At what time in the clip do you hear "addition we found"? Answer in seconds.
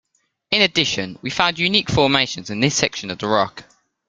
0.63-1.59